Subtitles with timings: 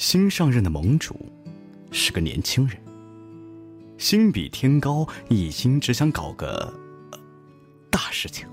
[0.00, 1.14] 新上任的盟主
[1.92, 2.74] 是个年轻人，
[3.98, 6.72] 心比天高，一心只想搞个
[7.90, 8.48] 大事情。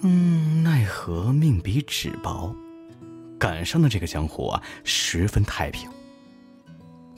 [0.00, 2.52] 嗯，奈何命比纸薄，
[3.38, 5.88] 赶上的这个江湖啊，十分太平。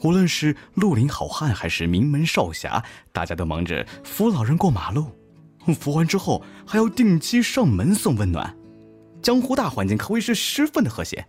[0.03, 5.07] 无论是绿林好汉，还是名门少侠，大家都忙着扶老人过马路，
[5.79, 8.55] 扶完之后还要定期上门送温暖，
[9.23, 11.25] 江湖大环境可谓是十分的和谐。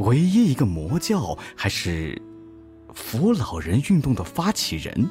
[0.00, 2.20] 唯一一个魔教还是
[2.94, 5.08] 扶老人运动的发起人，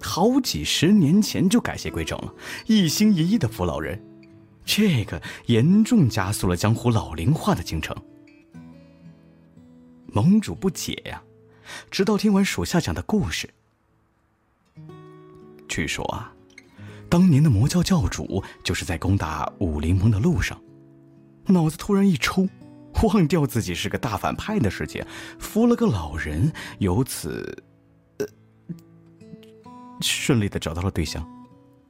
[0.00, 2.34] 好几十年前就改邪归正了，
[2.66, 4.02] 一心一意的扶老人，
[4.64, 7.96] 这个严重加速了江湖老龄化的进程。
[10.06, 11.22] 盟主不解呀，
[11.90, 13.48] 直到听完属下讲的故事。
[15.68, 16.32] 据说啊，
[17.08, 20.60] 当年的魔教教主就是在攻打武林盟的路上，
[21.46, 22.48] 脑子突然一抽。
[23.06, 25.04] 忘掉自己是个大反派的事情，
[25.38, 27.64] 扶了个老人，由此，
[28.18, 28.26] 呃，
[30.00, 31.26] 顺利的找到了对象，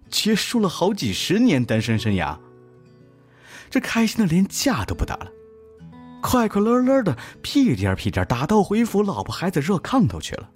[0.09, 2.39] 结束了好几十年单身生涯。
[3.71, 5.33] 这开心的连架都不打了，
[6.23, 10.51] 快快乐乐的屁颠屁颠打道回府，老婆孩子热炕头去了。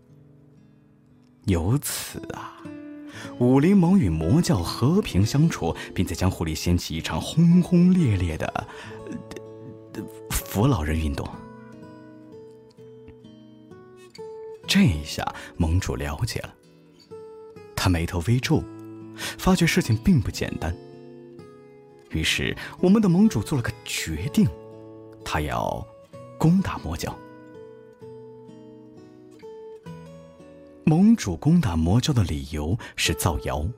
[1.47, 2.57] 由此啊，
[3.39, 8.69] 武林盟与魔教和平相处，并在江湖里掀起一场轰轰烈烈的。
[10.49, 11.29] 扶老人运动，
[14.67, 15.23] 这一下
[15.59, 16.55] 盟主了解了。
[17.77, 18.65] 他眉头微皱，
[19.15, 20.75] 发觉事情并不简单。
[22.13, 24.49] 于是，我们的盟主做了个决定，
[25.23, 25.87] 他要
[26.39, 27.15] 攻打魔教。
[30.85, 33.69] 盟主攻打魔教的理由是造谣。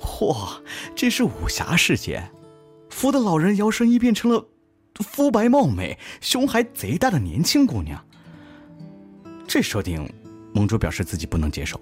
[0.00, 0.60] 嚯，
[0.96, 2.28] 这是武侠世界，
[2.88, 4.48] 扶的老人摇身一变成了。
[5.00, 8.04] 肤白貌美、胸还贼大的年轻姑娘，
[9.46, 10.08] 这设定，
[10.52, 11.80] 盟主表示自己不能接受。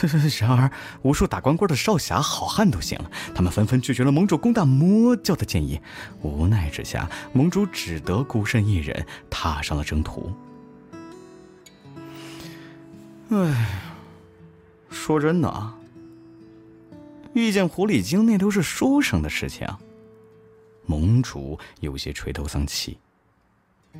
[0.40, 0.70] 然而，
[1.02, 5.80] 无数打光棍的少侠、好汉都醒了，他们纷纷拒绝了盟主攻打魔教的建议。
[6.22, 10.32] 无奈之下，盟主只得孤身一人踏上了征途。
[13.30, 13.66] 哎，
[14.88, 15.76] 说真的啊，
[17.32, 19.66] 遇见狐狸精那都是书生的事情。
[20.88, 22.98] 盟主有些垂头丧气，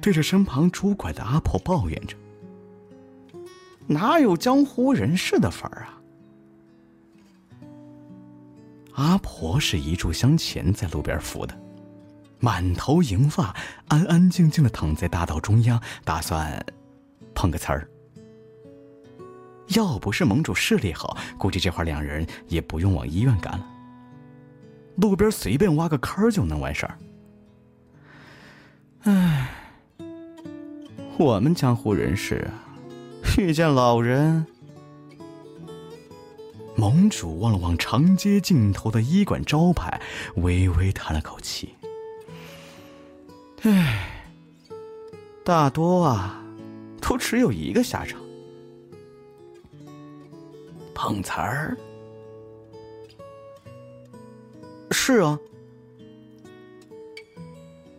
[0.01, 2.17] 对着身旁拄拐的阿婆抱怨着
[3.87, 6.01] ：“哪有江湖人士的份儿啊？”
[8.97, 11.57] 阿婆是一炷香前在路边扶的，
[12.41, 13.55] 满头银发，
[13.89, 16.65] 安安静静的躺在大道中央，打算
[17.35, 17.89] 碰个瓷儿。
[19.69, 23.67] 要不是盟主视力好，估计这会儿两人也不用往医院赶了。
[25.01, 26.99] 路边随便挖个坑儿就能完事儿。
[29.03, 29.49] 唉，
[31.17, 32.67] 我们江湖人士啊
[33.39, 34.45] 遇见老人，
[36.77, 40.01] 盟主望了望长街尽头的医馆招牌，
[40.37, 41.73] 微微叹了口气。
[43.63, 44.33] 唉，
[45.45, 46.43] 大多啊，
[47.01, 48.21] 都只有一个下场，
[50.93, 51.77] 碰瓷儿。
[54.91, 55.39] 是啊，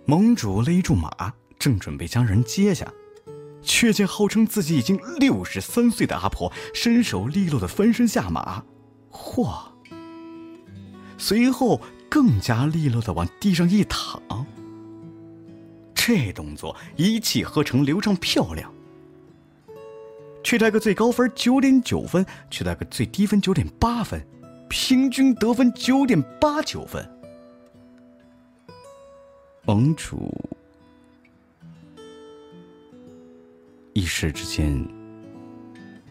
[0.06, 2.92] 盟主勒住马，正准备将人接下，
[3.62, 8.64] 却见号称自己已经六十三岁的阿婆身手利落的翻身下马，
[9.12, 9.70] 嚯！
[11.18, 14.22] 随后更加利落的往地上一躺，
[15.94, 18.74] 这动作一气呵成，流畅漂亮。
[20.42, 24.26] 却带个最高分九点九分，却带个最低分九点八分。
[24.70, 27.06] 平均得分九点八九分，
[29.66, 30.32] 盟主
[33.94, 34.88] 一时之间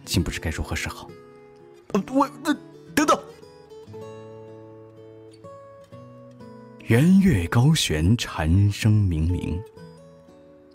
[0.05, 1.09] 竟不知该如何是好。
[2.13, 2.55] 我呃，
[2.95, 3.19] 等等，
[6.87, 9.59] 圆月高悬，蝉声鸣鸣。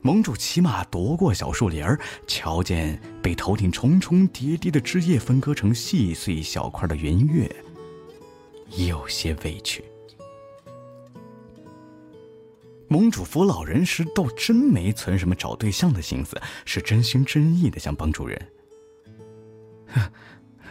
[0.02, 7.50] 盟主骑马夺过小树林儿，瞧见被头顶重重叠叠的枝叶分割成细碎小块的圆月。
[8.78, 9.84] 有些委屈。
[12.88, 18.52] 盟主扶老人时，倒真没存什么找对象的心思，是真心真意的想帮助人。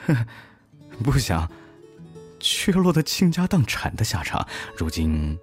[1.03, 1.51] 不想，
[2.39, 4.47] 却落得倾家荡产的下场。
[4.77, 5.37] 如今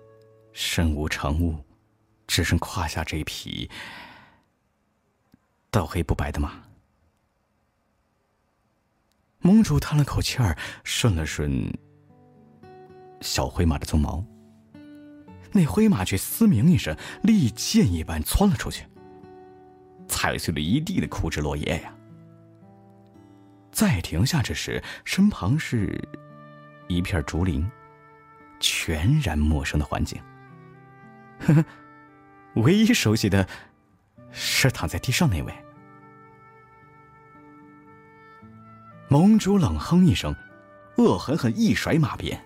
[0.54, 1.58] 身无长物，
[2.28, 3.70] 只剩胯下这匹
[5.70, 6.64] 倒黑不白的马。
[9.40, 11.74] 盟主叹了口气儿，顺了顺。
[13.22, 14.24] 小灰马的鬃毛，
[15.52, 18.86] 那灰马却嘶鸣一声，利箭一般窜了出去，
[20.08, 21.94] 踩碎了一地的枯枝落叶呀。
[23.72, 26.08] 再停下之时，身旁是
[26.88, 27.70] 一片竹林，
[28.60, 30.22] 全然陌生的环境。
[31.40, 31.66] 呵呵，
[32.56, 33.48] 唯一熟悉的，
[34.32, 35.54] 是躺在地上那位。
[39.08, 40.36] 盟主冷哼一声，
[40.98, 42.40] 恶狠狠一甩马鞭，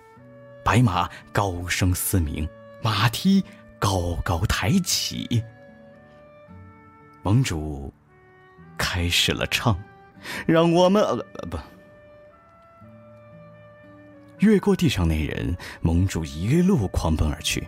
[0.64, 2.48] 白马高声嘶鸣，
[2.82, 3.44] 马蹄
[3.78, 5.42] 高高抬起。
[7.22, 7.92] 盟主
[8.78, 9.78] 开始了唱，
[10.46, 11.16] 让我们呃
[11.50, 11.58] 不
[14.38, 17.66] 越过地上那人，盟主一路狂奔而去，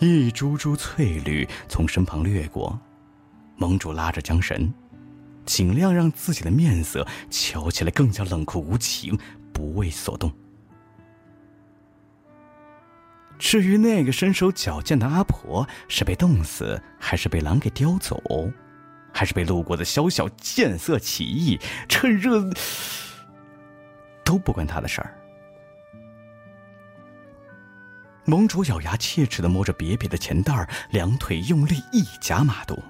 [0.00, 2.78] 一株株翠绿从身旁掠过，
[3.56, 4.72] 盟主拉着缰绳。
[5.46, 9.18] 尽量让自己的面色瞧起来更加冷酷无情，
[9.60, 10.32] 不为所动。
[13.38, 18.18] 至于那个身手矫健的阿婆，是被冻死，还是被狼给叼走，
[19.12, 21.60] 还是被路过的小小见色起意，
[21.90, 22.42] 趁热，
[24.24, 25.14] 都不关他的事儿。
[28.24, 32.82] 盟主咬牙切齿的摸着瘪瘪的钱袋两腿用力一夹马肚。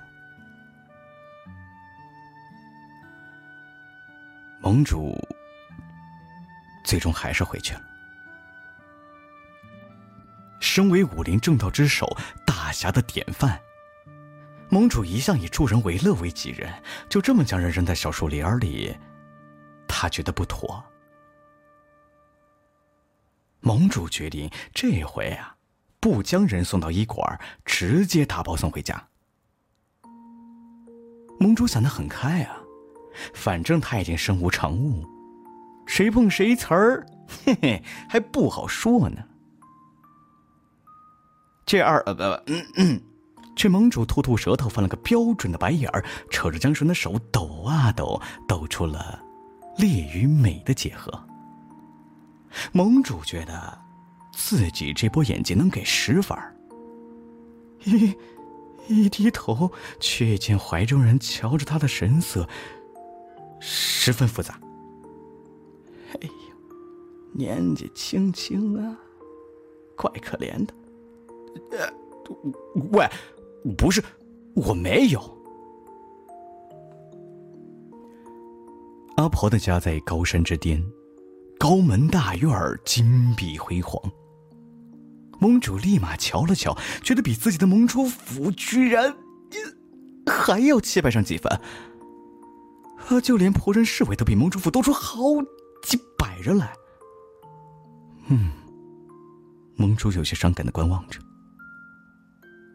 [4.60, 5.16] 盟主
[6.90, 7.82] 最终还是回去了。
[10.58, 13.60] 身为武林正道之首、大侠的典范，
[14.70, 16.68] 盟主一向以助人为乐为己任，
[17.08, 18.92] 就这么将人扔在小树林里，
[19.86, 20.84] 他觉得不妥。
[23.60, 25.54] 盟主决定这回啊，
[26.00, 29.00] 不将人送到医馆，直接打包送回家。
[31.38, 32.56] 盟主想的很开啊。
[33.32, 35.04] 反正他已经身无长物，
[35.90, 37.04] 谁碰谁瓷儿，
[37.44, 39.24] 嘿嘿，还不好说呢。
[41.66, 43.02] 这二呃不，嗯嗯，
[43.56, 49.20] 这盟主吐吐舌头，翻了个标准的白眼儿，扯着江神的手抖啊抖，抖出了
[49.78, 51.12] 烈与美的结合。
[52.70, 53.76] 盟主觉得
[54.32, 56.54] 自己这波演技能给十分儿，
[57.82, 58.16] 一
[58.86, 62.48] 一低头，却见怀中人瞧着他的神色。
[63.58, 64.56] 十分复杂。
[66.12, 66.76] 哎呦，
[67.32, 68.98] 年纪轻轻啊，
[69.96, 70.74] 怪可怜的。
[71.70, 71.92] 呃，
[72.92, 73.08] 喂，
[73.76, 74.02] 不是，
[74.54, 75.20] 我没有。
[79.16, 80.82] 阿婆的家在高山之巅，
[81.58, 82.50] 高门大院
[82.84, 84.00] 金碧辉煌。
[85.38, 89.14] 盟主立马瞧了瞧，觉得比自己的盟主府居然
[90.26, 91.50] 还要气派上几分。
[92.96, 95.18] 可就连仆人侍卫都比盟主府多出好
[95.82, 96.72] 几百人来。
[98.28, 98.52] 嗯，
[99.76, 101.20] 盟主有些伤感的观望着。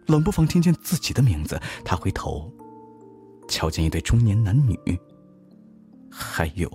[0.07, 2.52] 冷不防听见自己的名字，他回头，
[3.48, 4.78] 瞧见一对中年男女，
[6.12, 6.72] 还有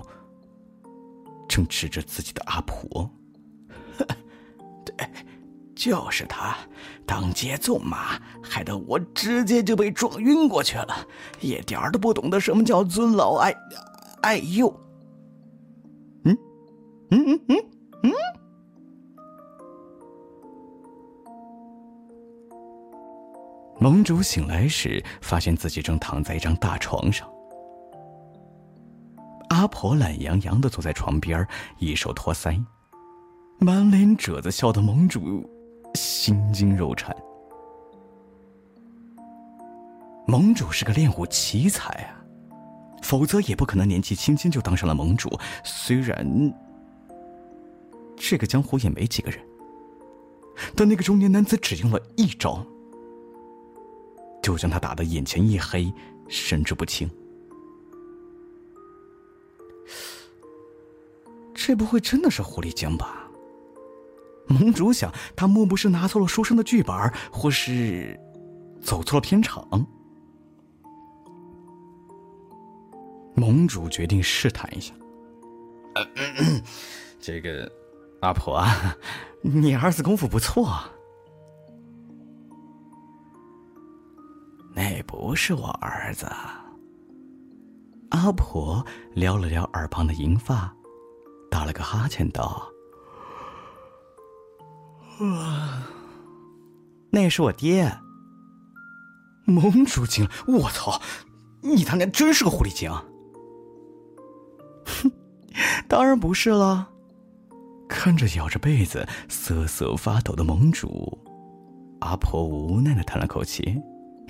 [1.49, 3.11] 正指着自己的阿婆。
[4.85, 5.09] 对。
[5.77, 6.59] 就是他，
[7.07, 10.95] 当街纵马，害得我直接就被撞晕过去了，
[11.41, 13.55] 一点都不懂得什么叫尊老爱
[14.21, 14.69] 爱幼。
[17.11, 17.57] 嗯，嗯嗯
[18.05, 18.13] 嗯。
[23.79, 27.29] 盟主醒来时，发现自己正躺在一张大床上，
[29.49, 31.47] 阿婆懒洋洋的坐在床边，
[31.79, 32.63] 一手托腮，
[33.59, 35.49] 满脸褶子，笑得盟主。
[35.95, 37.17] 心惊肉颤。
[40.25, 42.23] 盟主是个练武奇才啊，
[43.03, 45.29] 否则也不可能年纪轻轻就当上了盟主。
[45.65, 46.25] 虽然
[48.23, 49.41] 这个江湖也没几个人，
[50.77, 52.65] 但那个中年男子只用了一招，
[54.43, 55.91] 就将他打得眼前一黑，
[56.29, 57.11] 神志不清。
[61.55, 63.27] 这不会真的是狐狸精吧？
[64.47, 66.95] 盟主想，他莫不是拿错了书生的剧本，
[67.33, 68.21] 或是
[68.83, 69.67] 走错了片场？
[73.35, 74.93] 盟主决定试探一下。
[77.19, 77.71] 这个
[78.21, 78.63] 阿婆，
[79.43, 80.79] 你儿子功夫不错。
[84.75, 86.27] 那不是我儿子。
[88.11, 88.85] 阿婆
[89.15, 90.73] 撩了撩耳旁的银发，
[91.51, 92.69] 打了个哈欠道。
[95.21, 95.87] 啊！
[97.11, 97.91] 那是我爹。
[99.45, 101.01] 盟主惊了，我操！
[101.63, 102.91] 你他娘真是个狐狸精！
[104.85, 105.11] 哼，
[105.89, 106.89] 当然不是了。
[107.91, 111.19] 看着咬着被子瑟瑟发抖的盟主，
[112.01, 113.83] 阿婆无奈的叹了口气：“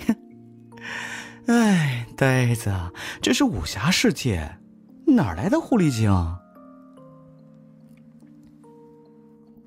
[0.05, 0.15] 哼，
[1.45, 2.73] 哎，呆子，
[3.21, 4.57] 这是武侠世界，
[5.05, 6.11] 哪来的狐狸精？”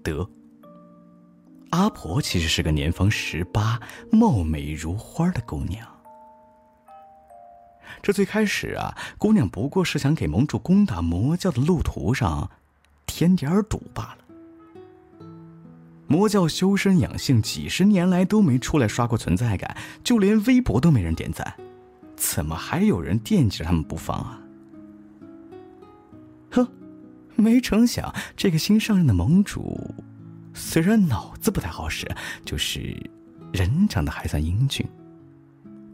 [0.03, 0.29] 得，
[1.71, 5.87] 阿婆其实是个年方十八、貌美如花的姑娘。
[8.03, 12.51] 这最开始啊，姑娘不过是想给盟主攻打魔教的路途上
[13.15, 15.27] 添点堵罢了。
[16.09, 21.55] 魔教修身养性几十年来都没出来刷过存在感，就连微博都没人点赞，
[22.17, 24.41] 怎么还有人惦记着他们不放啊？
[26.51, 26.67] 哼，
[27.37, 29.95] 没成想这个新上任的盟主，
[30.53, 32.05] 虽然脑子不太好使，
[32.45, 33.01] 就是
[33.53, 34.85] 人长得还算英俊。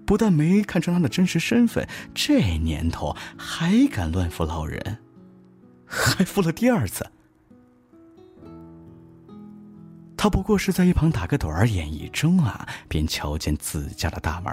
[0.07, 4.97] 不但没看出他的真实身份，这年头还敢乱扶老人，
[5.91, 7.05] 还扶了第二次。
[10.17, 14.53] 他不过是在一旁打个盹儿，眼一睁啊，便瞧见自家的大门。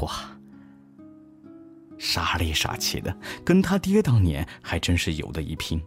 [0.00, 0.30] 哇，
[1.98, 5.82] 傻里傻气的，跟他爹当年还真是有的一拼。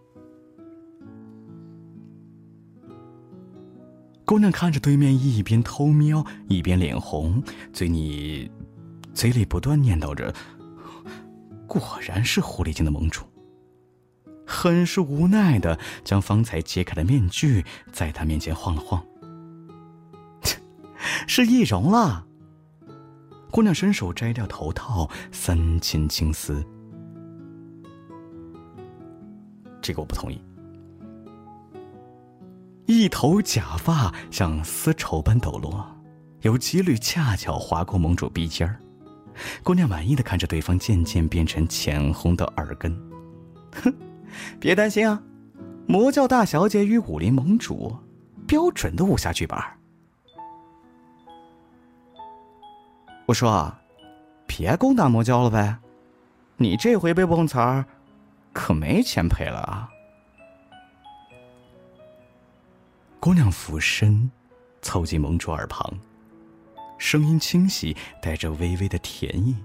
[4.26, 8.52] 姑娘看着对面，一边偷瞄，一边脸红，嘴里
[9.14, 10.34] 嘴里不断念叨着
[11.68, 13.24] ：“果然是狐狸精的盟主。”
[14.46, 19.04] 很是无奈的将方才揭开的面具在他面前晃了晃。
[21.28, 22.26] 是易容了。
[23.52, 26.64] 姑娘伸手摘掉头套，三千青丝。
[29.82, 30.42] 这个我不同意。
[32.86, 35.88] 一头假发像丝绸般抖落，
[36.42, 38.78] 有几缕恰巧划过盟主鼻尖儿。
[39.64, 42.96] 姑娘满意的看着对方渐渐变成浅红的耳根，
[43.82, 43.94] 哼，
[44.60, 45.22] 别担心啊，
[45.88, 47.96] 魔教大小姐与武林盟主，
[48.48, 49.58] 标准的武侠剧本。
[53.26, 53.74] 我说，
[54.46, 55.78] 别攻打魔教了呗，
[56.58, 57.84] 你这回被碰瓷儿，
[58.54, 59.90] 可没钱赔了啊。
[63.20, 64.30] 姑娘俯身，
[64.84, 65.92] 凑近盟主耳旁，
[67.00, 69.56] 声音清晰，带着微微的甜意。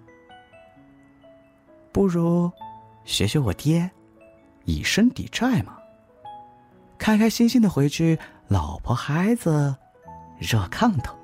[1.92, 2.50] 不如
[3.04, 3.90] 学学我爹，
[4.70, 5.76] 以身抵债嘛。
[6.96, 9.74] 开开心心的回去，老婆孩子
[10.38, 11.19] 热炕头。